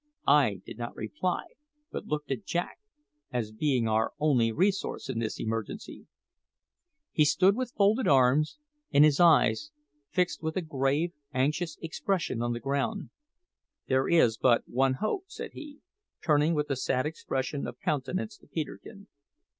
[0.25, 1.43] I did not reply,
[1.91, 2.79] but looked at Jack,
[3.31, 6.07] as being our only resource in this emergency.
[7.11, 8.57] He stood with folded arms,
[8.91, 9.69] and his eyes
[10.09, 13.11] fixed with a grave, anxious expression on the ground.
[13.89, 15.81] "There is but one hope," said he,
[16.25, 19.05] turning with a sad expression of countenance to Peterkin.